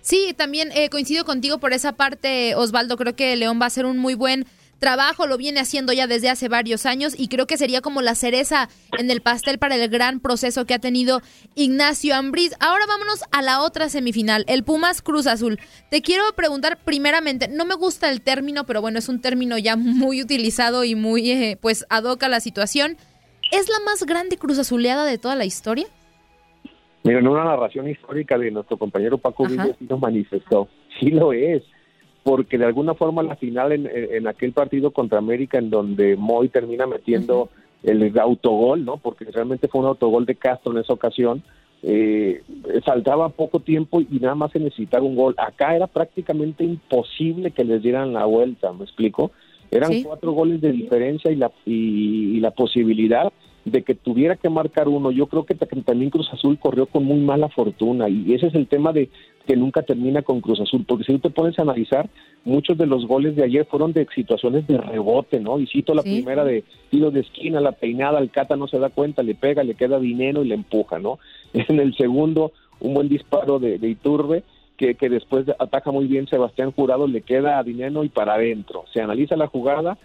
Sí, 0.00 0.34
también 0.36 0.70
eh, 0.72 0.90
coincido 0.90 1.24
contigo 1.24 1.58
por 1.58 1.72
esa 1.72 1.92
parte, 1.92 2.54
Osvaldo. 2.56 2.98
Creo 2.98 3.16
que 3.16 3.34
León 3.36 3.58
va 3.58 3.64
a 3.64 3.68
hacer 3.68 3.86
un 3.86 3.98
muy 3.98 4.14
buen 4.14 4.46
trabajo, 4.78 5.26
lo 5.26 5.38
viene 5.38 5.60
haciendo 5.60 5.94
ya 5.94 6.06
desde 6.06 6.28
hace 6.28 6.48
varios 6.48 6.84
años 6.84 7.14
y 7.16 7.28
creo 7.28 7.46
que 7.46 7.56
sería 7.56 7.80
como 7.80 8.02
la 8.02 8.14
cereza 8.14 8.68
en 8.98 9.10
el 9.10 9.22
pastel 9.22 9.58
para 9.58 9.76
el 9.76 9.88
gran 9.88 10.20
proceso 10.20 10.66
que 10.66 10.74
ha 10.74 10.78
tenido 10.78 11.22
Ignacio 11.54 12.14
Ambriz. 12.14 12.52
Ahora 12.60 12.84
vámonos 12.86 13.20
a 13.30 13.40
la 13.40 13.62
otra 13.62 13.88
semifinal, 13.88 14.44
el 14.46 14.62
Pumas 14.62 15.00
Cruz 15.00 15.26
Azul. 15.26 15.58
Te 15.90 16.02
quiero 16.02 16.24
preguntar 16.36 16.84
primeramente, 16.84 17.48
no 17.48 17.64
me 17.64 17.74
gusta 17.74 18.10
el 18.10 18.20
término, 18.20 18.66
pero 18.66 18.82
bueno, 18.82 18.98
es 18.98 19.08
un 19.08 19.22
término 19.22 19.56
ya 19.56 19.76
muy 19.76 20.20
utilizado 20.20 20.84
y 20.84 20.94
muy 20.94 21.30
eh, 21.30 21.58
pues 21.58 21.86
ad 21.88 22.04
hoc 22.04 22.22
a 22.24 22.28
la 22.28 22.40
situación. 22.40 22.98
¿Es 23.52 23.70
la 23.70 23.80
más 23.86 24.02
grande 24.04 24.36
Cruz 24.36 24.58
Azuleada 24.58 25.06
de 25.06 25.16
toda 25.16 25.34
la 25.34 25.46
historia? 25.46 25.86
Mira, 27.04 27.18
en 27.18 27.28
una 27.28 27.44
narración 27.44 27.88
histórica 27.88 28.38
de 28.38 28.50
nuestro 28.50 28.78
compañero 28.78 29.18
Paco 29.18 29.46
Villa 29.46 29.76
sí 29.78 29.86
nos 29.88 30.00
manifestó. 30.00 30.68
Sí 30.98 31.10
lo 31.10 31.34
es, 31.34 31.62
porque 32.22 32.56
de 32.56 32.64
alguna 32.64 32.94
forma 32.94 33.22
la 33.22 33.36
final 33.36 33.72
en, 33.72 33.86
en 33.86 34.26
aquel 34.26 34.52
partido 34.52 34.90
contra 34.90 35.18
América, 35.18 35.58
en 35.58 35.68
donde 35.68 36.16
Moy 36.16 36.48
termina 36.48 36.86
metiendo 36.86 37.50
el 37.82 38.18
autogol, 38.18 38.86
¿no? 38.86 38.96
Porque 38.96 39.26
realmente 39.26 39.68
fue 39.68 39.82
un 39.82 39.88
autogol 39.88 40.24
de 40.24 40.34
Castro 40.34 40.72
en 40.72 40.78
esa 40.78 40.94
ocasión. 40.94 41.42
Eh, 41.82 42.42
faltaba 42.82 43.28
poco 43.28 43.60
tiempo 43.60 44.00
y 44.00 44.18
nada 44.18 44.34
más 44.34 44.52
se 44.52 44.58
necesitaba 44.58 45.04
un 45.04 45.16
gol. 45.16 45.34
Acá 45.36 45.76
era 45.76 45.86
prácticamente 45.86 46.64
imposible 46.64 47.50
que 47.50 47.64
les 47.64 47.82
dieran 47.82 48.14
la 48.14 48.24
vuelta, 48.24 48.72
¿me 48.72 48.84
explico? 48.84 49.32
Eran 49.70 50.02
cuatro 50.02 50.32
goles 50.32 50.62
de 50.62 50.72
diferencia 50.72 51.30
y 51.30 51.36
la, 51.36 51.52
y, 51.66 52.36
y 52.36 52.40
la 52.40 52.52
posibilidad 52.52 53.30
de 53.64 53.82
que 53.82 53.94
tuviera 53.94 54.36
que 54.36 54.50
marcar 54.50 54.88
uno. 54.88 55.10
Yo 55.10 55.26
creo 55.26 55.44
que 55.44 55.54
también 55.54 56.10
Cruz 56.10 56.28
Azul 56.32 56.58
corrió 56.58 56.86
con 56.86 57.04
muy 57.04 57.18
mala 57.18 57.48
fortuna 57.48 58.08
y 58.08 58.34
ese 58.34 58.48
es 58.48 58.54
el 58.54 58.66
tema 58.66 58.92
de 58.92 59.08
que 59.46 59.56
nunca 59.56 59.82
termina 59.82 60.22
con 60.22 60.40
Cruz 60.40 60.60
Azul, 60.60 60.84
porque 60.86 61.04
si 61.04 61.12
tú 61.14 61.18
te 61.18 61.30
pones 61.30 61.58
a 61.58 61.62
analizar, 61.62 62.08
muchos 62.44 62.78
de 62.78 62.86
los 62.86 63.06
goles 63.06 63.36
de 63.36 63.44
ayer 63.44 63.66
fueron 63.66 63.92
de 63.92 64.06
situaciones 64.14 64.66
de 64.66 64.78
rebote, 64.78 65.40
¿no? 65.40 65.58
Y 65.58 65.66
cito 65.66 65.94
la 65.94 66.02
primera 66.02 66.44
de 66.44 66.64
tiro 66.90 67.10
de 67.10 67.20
esquina, 67.20 67.60
la 67.60 67.72
peinada, 67.72 68.20
el 68.20 68.30
Cata 68.30 68.56
no 68.56 68.68
se 68.68 68.78
da 68.78 68.90
cuenta, 68.90 69.22
le 69.22 69.34
pega, 69.34 69.62
le 69.62 69.74
queda 69.74 69.98
dinero 69.98 70.44
y 70.44 70.48
le 70.48 70.54
empuja, 70.54 70.98
¿no? 70.98 71.18
En 71.52 71.78
el 71.78 71.94
segundo, 71.96 72.52
un 72.80 72.94
buen 72.94 73.08
disparo 73.08 73.58
de, 73.58 73.78
de 73.78 73.88
Iturbe, 73.88 74.44
que, 74.76 74.94
que 74.94 75.08
después 75.08 75.46
ataca 75.58 75.92
muy 75.92 76.06
bien 76.06 76.26
Sebastián 76.26 76.72
Jurado, 76.72 77.06
le 77.06 77.22
queda 77.22 77.62
dinero 77.62 78.02
y 78.02 78.08
para 78.08 78.34
adentro. 78.34 78.84
Se 78.92 79.00
analiza 79.00 79.36
la 79.36 79.46
jugada, 79.46 79.98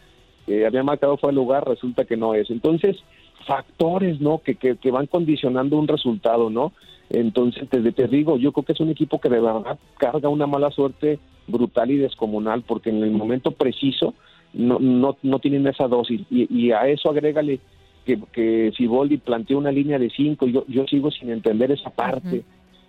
que 0.45 0.65
había 0.65 0.83
marcado 0.83 1.17
fue 1.17 1.29
el 1.29 1.35
lugar, 1.35 1.67
resulta 1.67 2.05
que 2.05 2.17
no 2.17 2.33
es. 2.33 2.49
Entonces, 2.49 2.97
factores, 3.45 4.19
¿no? 4.19 4.39
Que, 4.39 4.55
que, 4.55 4.77
que 4.77 4.91
van 4.91 5.07
condicionando 5.07 5.77
un 5.77 5.87
resultado, 5.87 6.49
¿no? 6.49 6.73
Entonces, 7.09 7.67
te, 7.69 7.91
te 7.91 8.07
digo, 8.07 8.37
yo 8.37 8.51
creo 8.51 8.65
que 8.65 8.73
es 8.73 8.79
un 8.79 8.89
equipo 8.89 9.19
que 9.19 9.29
de 9.29 9.39
verdad 9.39 9.79
carga 9.97 10.29
una 10.29 10.45
mala 10.45 10.69
suerte 10.71 11.19
brutal 11.47 11.89
y 11.91 11.97
descomunal, 11.97 12.63
porque 12.63 12.91
en 12.91 13.01
el 13.03 13.11
momento 13.11 13.51
preciso 13.51 14.13
no, 14.53 14.79
no, 14.79 15.17
no 15.23 15.39
tienen 15.39 15.65
esa 15.67 15.87
dosis. 15.87 16.21
Y, 16.29 16.47
y 16.53 16.71
a 16.71 16.87
eso 16.87 17.09
agrégale 17.09 17.59
que, 18.05 18.19
que 18.31 18.71
Siboldi 18.77 19.17
planteó 19.17 19.57
una 19.57 19.71
línea 19.71 19.97
de 19.97 20.09
cinco, 20.09 20.47
yo, 20.47 20.65
yo 20.67 20.85
sigo 20.85 21.11
sin 21.11 21.31
entender 21.31 21.71
esa 21.71 21.89
parte, 21.89 22.43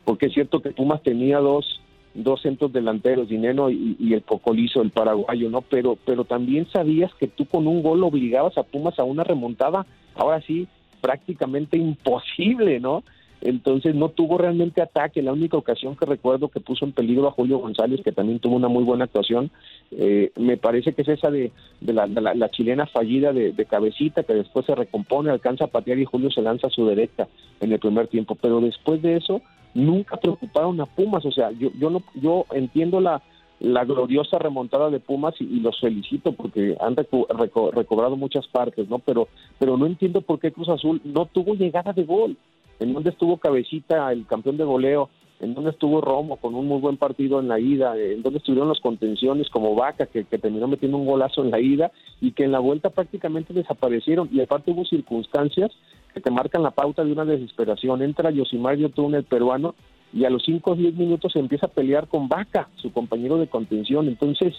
porque 0.05 0.27
es 0.27 0.35
cierto 0.35 0.61
que 0.61 0.71
Pumas 0.71 1.03
tenía 1.03 1.39
dos 1.39 1.81
dos 2.15 2.43
centros 2.43 2.73
delanteros, 2.73 3.29
Dineno 3.29 3.71
y, 3.71 4.13
el 4.13 4.23
Cocolizo, 4.23 4.83
el 4.83 4.91
paraguayo, 4.91 5.49
¿no? 5.51 5.63
Pero, 5.63 5.97
pero 6.05 6.25
también 6.25 6.67
sabías 6.73 7.13
que 7.15 7.29
tú 7.29 7.47
con 7.47 7.67
un 7.67 7.83
gol 7.83 8.03
obligabas 8.03 8.59
a 8.59 8.65
Pumas 8.65 8.99
a 8.99 9.05
una 9.05 9.25
remontada, 9.25 9.87
ahora 10.15 10.41
sí, 10.43 10.67
prácticamente 11.01 11.77
imposible, 11.77 12.81
¿no? 12.81 13.03
Entonces 13.43 13.95
no 13.95 14.11
tuvo 14.11 14.37
realmente 14.37 14.83
ataque. 14.83 15.23
La 15.23 15.33
única 15.33 15.57
ocasión 15.57 15.97
que 15.97 16.05
recuerdo 16.05 16.49
que 16.49 16.61
puso 16.61 16.85
en 16.85 16.93
peligro 16.93 17.27
a 17.27 17.33
Julio 17.33 17.59
González, 17.59 18.01
que 18.05 18.13
también 18.13 18.39
tuvo 18.39 18.57
una 18.57 18.69
muy 18.69 18.85
buena 18.85 19.05
actuación, 19.05 19.51
eh, 19.93 20.31
me 20.37 20.59
parece 20.59 20.93
que 20.93 21.03
es 21.03 21.09
esa 21.09 21.31
de, 21.31 21.51
de, 21.81 21.93
la, 21.93 22.07
la, 22.07 22.35
la, 22.35 22.51
chilena 22.51 22.87
fallida 22.87 23.33
de, 23.33 23.53
de, 23.53 23.65
cabecita, 23.65 24.25
que 24.25 24.35
después 24.35 24.67
se 24.67 24.75
recompone, 24.75 25.31
alcanza 25.31 25.65
a 25.65 25.69
patear 25.69 25.99
y 25.99 26.05
Julio 26.05 26.31
se 26.31 26.43
lanza 26.43 26.67
a 26.67 26.71
su 26.71 26.87
derecha 26.87 27.29
en 27.61 27.73
el 27.73 27.79
primer 27.79 28.09
tiempo. 28.09 28.35
Pero 28.35 28.61
después 28.61 29.01
de 29.01 29.17
eso, 29.17 29.41
nunca 29.75 30.17
preocuparon 30.17 30.81
a 30.81 30.87
Pumas. 30.87 31.25
O 31.25 31.33
sea, 31.33 31.51
yo, 31.53 31.71
yo, 31.79 31.91
no, 31.91 32.03
yo 32.15 32.47
entiendo 32.53 33.01
la, 33.01 33.23
la 33.61 33.85
gloriosa 33.85 34.39
remontada 34.39 34.91
de 34.91 35.01
Pumas 35.01 35.35
y, 35.41 35.61
los 35.61 35.79
felicito 35.81 36.33
porque 36.33 36.77
han 36.81 36.97
reco 36.97 37.27
reco 37.29 37.71
recobrado 37.71 38.17
muchas 38.17 38.47
partes, 38.49 38.89
¿no? 38.89 38.99
Pero, 38.99 39.29
pero 39.59 39.77
no 39.77 39.87
entiendo 39.87 40.23
por 40.23 40.41
qué 40.41 40.51
Cruz 40.51 40.69
Azul 40.69 41.01
no 41.05 41.27
tuvo 41.27 41.55
llegada 41.55 41.93
de 41.93 42.05
gol 42.05 42.37
en 42.81 42.95
donde 42.95 43.11
estuvo 43.11 43.37
Cabecita, 43.37 44.11
el 44.11 44.27
campeón 44.27 44.57
de 44.57 44.65
goleo, 44.65 45.11
en 45.41 45.55
donde 45.55 45.71
estuvo 45.71 46.01
Romo 46.01 46.37
con 46.37 46.55
un 46.55 46.67
muy 46.67 46.81
buen 46.81 46.97
partido 46.97 47.41
en 47.41 47.49
la 47.49 47.59
ida, 47.59 47.97
en 47.97 48.23
donde 48.23 48.39
estuvieron 48.39 48.69
los 48.69 48.81
contenciones 48.81 49.49
como 49.49 49.75
Vaca, 49.75 50.07
que, 50.07 50.25
que, 50.25 50.39
terminó 50.39 50.69
metiendo 50.69 50.99
un 50.99 51.07
golazo 51.07 51.43
en 51.43 51.51
la 51.51 51.61
ida, 51.61 51.91
y 52.21 52.33
que 52.33 52.45
en 52.45 52.53
la 52.53 52.59
vuelta 52.59 52.91
prácticamente 52.91 53.55
desaparecieron, 53.55 54.29
y 54.31 54.41
aparte 54.41 54.71
hubo 54.71 54.85
circunstancias 54.85 55.71
que 56.13 56.21
te 56.21 56.31
marcan 56.31 56.63
la 56.63 56.73
pauta 56.73 57.05
de 57.05 57.13
una 57.13 57.25
desesperación. 57.25 58.03
Entra 58.03 58.31
Yosimar 58.31 58.77
Yotun, 58.77 59.15
el 59.15 59.25
peruano, 59.25 59.75
y 60.13 60.25
a 60.25 60.31
los 60.31 60.43
5 60.45 60.73
o 60.73 60.77
10 60.77 60.95
minutos 60.95 61.37
empieza 61.37 61.67
a 61.67 61.71
pelear 61.71 62.09
con 62.09 62.29
Vaca, 62.29 62.69
su 62.77 62.93
compañero 62.93 63.39
de 63.39 63.47
contención. 63.47 64.09
Entonces, 64.09 64.55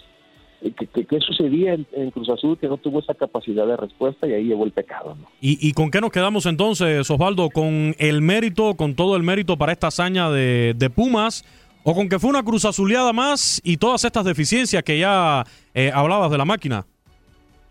¿Qué, 0.62 1.04
qué, 1.06 1.20
sucedía 1.20 1.74
en, 1.74 1.86
en, 1.92 2.12
Cruz 2.12 2.28
Azul 2.28 2.56
que 2.56 2.68
no 2.68 2.76
tuvo 2.76 3.00
esa 3.00 3.14
capacidad 3.14 3.66
de 3.66 3.76
respuesta 3.76 4.28
y 4.28 4.32
ahí 4.32 4.44
llegó 4.44 4.64
el 4.64 4.70
pecado? 4.70 5.16
¿no? 5.20 5.26
¿Y, 5.40 5.58
¿Y, 5.66 5.72
con 5.72 5.90
qué 5.90 6.00
nos 6.00 6.10
quedamos 6.10 6.46
entonces, 6.46 7.10
Osvaldo? 7.10 7.50
¿Con 7.50 7.96
el 7.98 8.22
mérito, 8.22 8.74
con 8.74 8.94
todo 8.94 9.16
el 9.16 9.24
mérito 9.24 9.56
para 9.56 9.72
esta 9.72 9.88
hazaña 9.88 10.30
de, 10.30 10.74
de 10.76 10.88
Pumas? 10.90 11.44
¿O 11.84 11.94
con 11.94 12.08
que 12.08 12.20
fue 12.20 12.30
una 12.30 12.44
Cruz 12.44 12.64
Azuleada 12.64 13.12
más 13.12 13.60
y 13.64 13.76
todas 13.76 14.04
estas 14.04 14.24
deficiencias 14.24 14.84
que 14.84 14.98
ya 15.00 15.44
eh, 15.74 15.90
hablabas 15.92 16.30
de 16.30 16.38
la 16.38 16.44
máquina? 16.44 16.86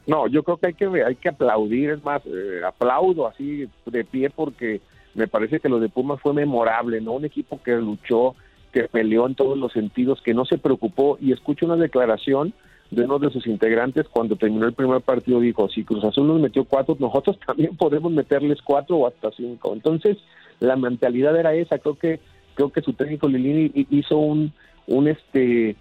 No, 0.05 0.27
yo 0.27 0.43
creo 0.43 0.57
que 0.57 0.67
hay 0.67 0.73
que, 0.73 0.85
hay 1.03 1.15
que 1.15 1.29
aplaudir, 1.29 1.91
es 1.91 2.03
más, 2.03 2.21
eh, 2.25 2.61
aplaudo 2.67 3.27
así 3.27 3.69
de 3.85 4.03
pie 4.03 4.29
porque 4.29 4.81
me 5.13 5.27
parece 5.27 5.61
que 5.61 5.69
lo 5.69 5.79
de 5.79 5.87
Pumas 5.87 6.19
fue 6.19 6.33
memorable, 6.33 6.99
¿no? 6.99 7.13
Un 7.13 7.25
equipo 7.25 7.61
que 7.63 7.75
luchó, 7.75 8.35
que 8.73 8.83
peleó 8.83 9.27
en 9.27 9.35
todos 9.35 9.57
los 9.57 9.71
sentidos, 9.71 10.21
que 10.21 10.33
no 10.33 10.43
se 10.43 10.57
preocupó 10.57 11.17
y 11.21 11.31
escucho 11.31 11.65
una 11.65 11.77
declaración 11.77 12.53
de 12.91 13.03
uno 13.05 13.19
de 13.19 13.31
sus 13.31 13.47
integrantes 13.47 14.07
cuando 14.09 14.35
terminó 14.35 14.67
el 14.67 14.73
primer 14.73 15.01
partido 15.01 15.39
dijo, 15.39 15.69
si 15.69 15.83
Cruz 15.83 16.03
Azul 16.03 16.27
nos 16.27 16.41
metió 16.41 16.65
cuatro, 16.65 16.97
nosotros 16.99 17.39
también 17.47 17.75
podemos 17.77 18.11
meterles 18.11 18.61
cuatro 18.61 18.97
o 18.97 19.07
hasta 19.07 19.31
cinco. 19.31 19.73
Entonces, 19.73 20.17
la 20.59 20.75
mentalidad 20.75 21.35
era 21.37 21.53
esa, 21.55 21.79
creo 21.79 21.97
que 21.97 22.19
creo 22.53 22.69
que 22.69 22.81
su 22.81 22.93
técnico 22.93 23.27
Lilini 23.27 23.71
hizo 23.89 24.17
un 24.17 24.51
un 24.87 25.07
este 25.07 25.75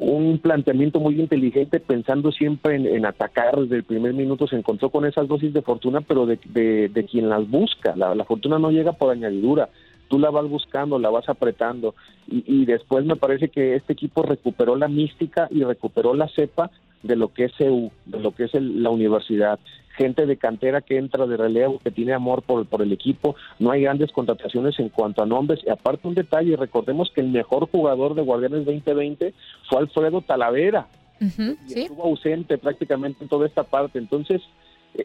un 0.00 0.38
planteamiento 0.38 0.98
muy 0.98 1.20
inteligente 1.20 1.78
pensando 1.78 2.32
siempre 2.32 2.74
en, 2.74 3.06
atacar 3.06 3.56
desde 3.60 3.76
el 3.76 3.84
primer 3.84 4.12
minuto. 4.12 4.48
Se 4.48 4.56
encontró 4.56 4.90
con 4.90 5.04
esas 5.04 5.28
dosis 5.28 5.52
de 5.52 5.62
fortuna 5.62 6.00
pero 6.00 6.26
de, 6.26 6.38
de, 6.46 6.88
de 6.88 7.04
quien 7.04 7.28
las 7.28 7.48
busca. 7.48 7.94
La, 7.94 8.14
la 8.14 8.24
fortuna 8.24 8.58
no 8.58 8.70
llega 8.72 8.92
por 8.94 9.12
añadidura 9.12 9.68
tú 10.08 10.18
la 10.18 10.30
vas 10.30 10.48
buscando, 10.48 10.98
la 10.98 11.10
vas 11.10 11.28
apretando 11.28 11.94
y, 12.26 12.44
y, 12.46 12.64
después 12.64 13.04
me 13.04 13.16
parece 13.16 13.48
que 13.48 13.74
este 13.74 13.92
equipo 13.92 14.22
recuperó 14.22 14.76
la 14.76 14.88
mística 14.88 15.48
y 15.50 15.62
recuperó 15.62 16.14
la 16.14 16.28
cepa 16.28 16.70
de 17.04 17.16
lo 17.16 17.32
que 17.32 17.44
es 17.44 17.52
EU, 17.60 17.90
de 18.06 18.18
lo 18.18 18.34
que 18.34 18.44
es 18.44 18.54
el, 18.54 18.82
la 18.82 18.90
universidad. 18.90 19.60
Gente 19.96 20.26
de 20.26 20.36
cantera 20.38 20.80
que 20.80 20.96
entra 20.96 21.26
de 21.26 21.36
relevo, 21.36 21.78
que 21.78 21.90
tiene 21.90 22.14
amor 22.14 22.42
por, 22.42 22.66
por 22.66 22.82
el 22.82 22.92
equipo, 22.92 23.36
no 23.60 23.70
hay 23.70 23.82
grandes 23.82 24.10
contrataciones 24.10 24.78
en 24.80 24.88
cuanto 24.88 25.22
a 25.22 25.26
nombres. 25.26 25.60
Y 25.64 25.70
aparte 25.70 26.08
un 26.08 26.14
detalle, 26.14 26.56
recordemos 26.56 27.12
que 27.14 27.20
el 27.20 27.28
mejor 27.28 27.68
jugador 27.70 28.14
de 28.14 28.22
Guardianes 28.22 28.64
2020 28.64 29.34
fue 29.68 29.78
Alfredo 29.78 30.22
Talavera, 30.22 30.88
uh 31.20 31.24
-huh, 31.24 31.56
y 31.66 31.70
¿sí? 31.70 31.80
estuvo 31.82 32.02
ausente 32.04 32.58
prácticamente 32.58 33.22
en 33.22 33.28
toda 33.28 33.46
esta 33.46 33.62
parte. 33.64 33.98
Entonces, 33.98 34.40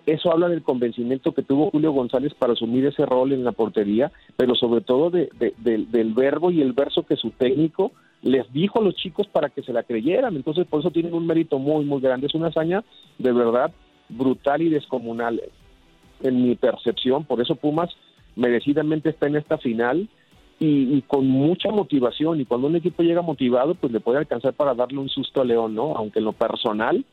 eso 0.06 0.32
habla 0.32 0.50
del 0.50 0.62
convencimiento 0.62 1.34
que 1.34 1.42
tuvo 1.42 1.72
Julio 1.72 1.92
González 1.92 2.34
para 2.36 2.54
asumir 2.54 2.86
ese 2.86 3.06
rol 3.06 3.32
en 3.32 3.44
la 3.44 3.52
portería, 3.52 4.12
pero 4.38 4.56
sobre 4.56 4.82
todo 4.82 5.10
de, 5.10 5.30
de, 5.40 5.54
de, 5.58 5.86
del 5.86 6.14
verbo 6.14 6.52
y 6.52 6.62
el 6.62 6.74
verso 6.74 7.04
que 7.04 7.16
su 7.16 7.32
técnico 7.32 7.92
les 8.22 8.52
dijo 8.54 8.80
a 8.80 8.84
los 8.84 8.96
chicos 8.96 9.28
para 9.28 9.50
que 9.50 9.64
se 9.64 9.74
la 9.74 9.84
creyeran. 9.84 10.36
Entonces, 10.36 10.68
por 10.68 10.82
eso 10.82 10.92
tienen 10.92 11.14
un 11.14 11.26
mérito 11.26 11.58
muy, 11.58 11.86
muy 11.86 12.02
grande. 12.02 12.28
Es 12.28 12.36
una 12.36 12.48
hazaña 12.48 12.84
de 13.18 13.32
verdad 13.32 13.72
brutal 14.10 14.62
y 14.62 14.70
descomunal 14.70 15.42
en 16.22 16.44
mi 16.44 16.56
percepción. 16.56 17.24
Por 17.24 17.42
eso 17.42 17.56
Pumas 17.56 17.90
merecidamente 18.36 19.10
está 19.10 19.28
en 19.28 19.38
esta 19.38 19.58
final 19.58 20.08
y, 20.60 20.98
y, 20.98 21.02
con 21.04 21.28
mucha 21.28 21.72
motivación. 21.72 22.42
Y 22.42 22.46
cuando 22.46 22.68
un 22.68 22.76
equipo 22.76 23.02
llega 23.04 23.22
motivado, 23.22 23.74
pues 23.76 23.92
le 23.94 24.02
puede 24.02 24.20
alcanzar 24.20 24.54
para 24.54 24.76
darle 24.76 25.00
un 25.00 25.10
susto 25.10 25.42
a 25.42 25.46
León, 25.46 25.74
¿no? 25.74 25.96
Aunque 25.96 26.20
en 26.20 26.26
lo 26.26 26.34
personal 26.34 27.06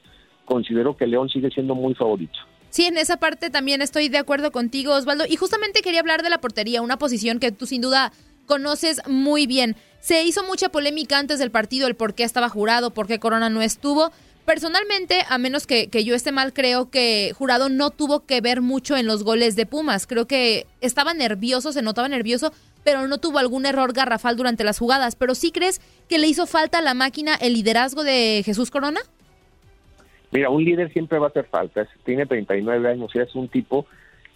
considero 0.45 0.97
que 0.97 1.07
León 1.07 1.29
sigue 1.29 1.51
siendo 1.51 1.75
muy 1.75 1.95
favorito. 1.95 2.39
Sí, 2.71 2.85
en 2.85 2.99
esa 2.99 3.17
parte 3.17 3.51
también 3.51 3.83
estoy 3.83 4.09
de 4.09 4.19
acuerdo 4.19 4.53
contigo, 4.53 4.95
Osvaldo. 4.95 5.25
Y 5.29 5.37
justamente 5.37 5.83
quería 5.83 6.01
hablar 6.01 6.23
de 6.23 6.31
la 6.31 6.41
portería, 6.41 6.83
una 6.83 6.99
posición 6.99 7.39
que 7.39 7.53
tú 7.53 7.67
sin 7.67 7.81
duda 7.81 8.13
conoces 8.47 9.01
muy 9.07 9.47
bien. 9.47 9.77
Se 10.01 10.23
hizo 10.25 10.45
mucha 10.45 10.69
polémica 10.69 11.19
antes 11.19 11.39
del 11.39 11.51
partido, 11.51 11.87
el 11.87 11.97
por 11.97 12.15
qué 12.15 12.25
estaba 12.25 12.49
jurado, 12.49 12.91
por 12.91 13.07
qué 13.07 13.19
Corona 13.19 13.51
no 13.51 13.63
estuvo. 13.63 14.13
Personalmente, 14.47 15.25
a 15.29 15.39
menos 15.39 15.67
que, 15.67 15.89
yo 16.05 16.15
esté 16.15 16.31
mal, 16.31 16.53
creo 16.53 16.89
que 16.89 17.35
Jurado 17.37 17.69
no 17.69 17.91
tuvo 17.91 18.27
que 18.27 18.41
ver 18.41 18.61
mucho 18.61 18.97
en 18.97 19.05
los 19.05 19.25
goles 19.25 19.57
de 19.57 19.67
Pumas. 19.67 20.07
Creo 20.07 20.29
que 20.29 20.69
estaba 20.81 21.15
nervioso, 21.15 21.73
se 21.73 21.83
notaba 21.83 22.09
nervioso, 22.09 22.53
pero 22.85 23.09
no 23.09 23.19
tuvo 23.19 23.41
algún 23.41 23.67
error 23.67 23.93
garrafal 23.93 24.37
durante 24.37 24.63
las 24.63 24.79
jugadas. 24.79 25.17
Pero 25.17 25.35
sí 25.35 25.51
crees 25.51 25.81
que 26.09 26.21
le 26.21 26.29
hizo 26.29 26.47
falta 26.47 26.79
a 26.79 26.83
la 26.83 26.95
máquina 26.95 27.35
el 27.35 27.55
liderazgo 27.55 28.05
de 28.05 28.43
Jesús 28.45 28.71
Corona? 28.71 29.01
Mira, 30.37 30.51
un 30.51 30.63
líder 30.63 30.93
siempre 30.93 31.19
va 31.19 31.29
a 31.29 31.31
hacer 31.31 31.47
falta. 31.47 31.89
Tiene 32.05 32.27
39 32.27 32.91
años 32.91 33.11
y 33.15 33.21
es 33.21 33.35
un 33.35 33.49
tipo 33.49 33.87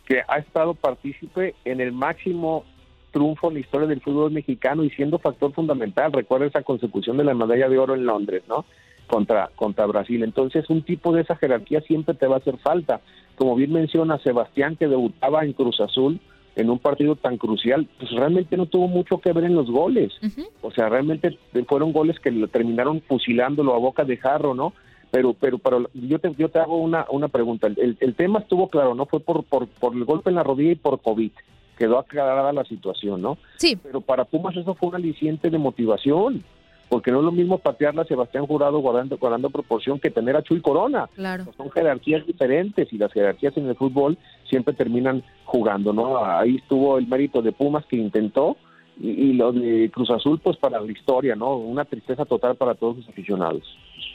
que 0.06 0.22
ha 0.26 0.38
estado 0.38 0.72
partícipe 0.72 1.54
en 1.66 1.82
el 1.82 1.92
máximo 1.92 2.64
triunfo 3.10 3.48
en 3.48 3.54
la 3.54 3.60
historia 3.60 3.86
del 3.86 4.00
fútbol 4.00 4.30
mexicano 4.30 4.82
y 4.82 4.88
siendo 4.88 5.18
factor 5.18 5.52
fundamental. 5.52 6.10
Recuerda 6.10 6.46
esa 6.46 6.62
consecución 6.62 7.18
de 7.18 7.24
la 7.24 7.34
medalla 7.34 7.68
de 7.68 7.76
oro 7.76 7.94
en 7.94 8.06
Londres, 8.06 8.44
¿no? 8.48 8.64
Contra, 9.08 9.50
contra 9.54 9.84
Brasil. 9.84 10.22
Entonces, 10.22 10.70
un 10.70 10.84
tipo 10.84 11.12
de 11.12 11.20
esa 11.20 11.36
jerarquía 11.36 11.82
siempre 11.82 12.14
te 12.14 12.26
va 12.26 12.36
a 12.36 12.38
hacer 12.38 12.56
falta. 12.56 13.02
Como 13.36 13.54
bien 13.54 13.70
menciona 13.70 14.16
Sebastián, 14.20 14.76
que 14.76 14.88
debutaba 14.88 15.44
en 15.44 15.52
Cruz 15.52 15.80
Azul 15.80 16.18
en 16.56 16.70
un 16.70 16.78
partido 16.78 17.14
tan 17.16 17.36
crucial, 17.36 17.86
pues 17.98 18.10
realmente 18.12 18.56
no 18.56 18.64
tuvo 18.64 18.88
mucho 18.88 19.18
que 19.18 19.34
ver 19.34 19.44
en 19.44 19.54
los 19.54 19.70
goles. 19.70 20.14
O 20.62 20.70
sea, 20.70 20.88
realmente 20.88 21.38
fueron 21.68 21.92
goles 21.92 22.18
que 22.20 22.30
lo 22.30 22.48
terminaron 22.48 23.02
fusilándolo 23.02 23.74
a 23.74 23.78
boca 23.78 24.04
de 24.04 24.16
jarro, 24.16 24.54
¿no? 24.54 24.72
Pero 25.10 25.34
pero 25.34 25.58
pero 25.58 25.90
yo 25.94 26.18
te 26.18 26.32
yo 26.36 26.48
te 26.48 26.58
hago 26.58 26.78
una 26.78 27.06
una 27.10 27.28
pregunta 27.28 27.66
el, 27.66 27.96
el 27.98 28.14
tema 28.14 28.40
estuvo 28.40 28.68
claro 28.68 28.94
no 28.94 29.06
fue 29.06 29.20
por, 29.20 29.44
por 29.44 29.66
por 29.66 29.94
el 29.94 30.04
golpe 30.04 30.30
en 30.30 30.36
la 30.36 30.42
rodilla 30.42 30.72
y 30.72 30.76
por 30.76 31.00
covid 31.00 31.32
quedó 31.80 31.98
aclarada 31.98 32.52
la 32.52 32.64
situación, 32.64 33.22
¿no? 33.22 33.38
Sí. 33.56 33.76
Pero 33.82 34.02
para 34.02 34.26
Pumas 34.26 34.54
eso 34.54 34.74
fue 34.74 34.90
un 34.90 34.96
aliciente 34.96 35.48
de 35.48 35.56
motivación, 35.56 36.44
porque 36.90 37.10
no 37.10 37.20
es 37.20 37.24
lo 37.24 37.32
mismo 37.32 37.56
patearla 37.56 38.02
a 38.02 38.04
Sebastián 38.04 38.46
Jurado 38.46 38.80
guardando, 38.80 39.16
guardando 39.16 39.48
proporción 39.48 39.98
que 39.98 40.10
tener 40.10 40.36
a 40.36 40.42
Chuy 40.42 40.60
Corona. 40.60 41.08
Claro. 41.14 41.46
Son 41.56 41.70
jerarquías 41.70 42.26
diferentes 42.26 42.92
y 42.92 42.98
las 42.98 43.10
jerarquías 43.14 43.56
en 43.56 43.66
el 43.66 43.76
fútbol 43.76 44.18
siempre 44.44 44.74
terminan 44.74 45.24
jugando, 45.44 45.94
¿no? 45.94 46.22
Ahí 46.22 46.56
estuvo 46.56 46.98
el 46.98 47.06
mérito 47.06 47.40
de 47.40 47.52
Pumas 47.52 47.86
que 47.86 47.96
intentó 47.96 48.58
y, 49.00 49.08
y 49.08 49.32
lo 49.32 49.52
de 49.52 49.90
Cruz 49.92 50.10
Azul, 50.10 50.40
pues 50.42 50.56
para 50.58 50.80
la 50.80 50.92
historia, 50.92 51.34
¿no? 51.34 51.56
Una 51.56 51.84
tristeza 51.84 52.24
total 52.24 52.56
para 52.56 52.74
todos 52.74 52.98
los 52.98 53.08
aficionados. 53.08 53.62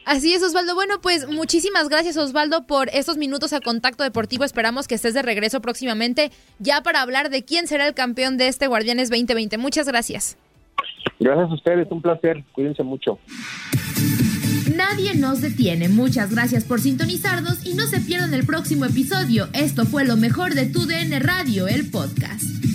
Así 0.05 0.33
es, 0.33 0.43
Osvaldo. 0.43 0.75
Bueno, 0.75 0.95
pues 1.01 1.27
muchísimas 1.27 1.89
gracias, 1.89 2.15
Osvaldo, 2.17 2.67
por 2.67 2.89
estos 2.89 3.17
minutos 3.17 3.53
a 3.53 3.59
Contacto 3.59 4.03
Deportivo. 4.03 4.43
Esperamos 4.43 4.87
que 4.87 4.95
estés 4.95 5.15
de 5.15 5.23
regreso 5.23 5.61
próximamente 5.61 6.31
ya 6.59 6.81
para 6.83 7.01
hablar 7.01 7.31
de 7.31 7.43
quién 7.43 7.65
será 7.65 7.87
el 7.87 7.95
campeón 7.95 8.37
de 8.37 8.47
este 8.47 8.67
Guardianes 8.67 9.09
2020. 9.09 9.57
Muchas 9.57 9.87
gracias. 9.87 10.37
Gracias 11.19 11.49
a 11.49 11.53
ustedes, 11.53 11.87
un 11.89 12.01
placer. 12.01 12.43
Cuídense 12.51 12.83
mucho. 12.83 13.17
Nadie 14.75 15.15
nos 15.15 15.41
detiene. 15.41 15.89
Muchas 15.89 16.31
gracias 16.31 16.65
por 16.65 16.79
sintonizarnos 16.79 17.65
y 17.65 17.73
no 17.73 17.87
se 17.87 17.99
pierdan 17.99 18.33
el 18.33 18.45
próximo 18.45 18.85
episodio. 18.85 19.47
Esto 19.53 19.85
fue 19.85 20.05
lo 20.05 20.17
mejor 20.17 20.53
de 20.53 20.67
Tu 20.67 20.85
DN 20.85 21.17
Radio, 21.19 21.67
el 21.67 21.89
podcast. 21.89 22.74